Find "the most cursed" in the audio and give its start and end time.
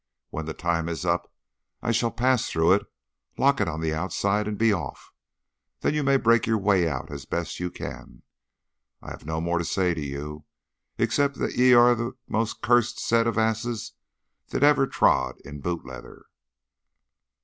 11.93-12.99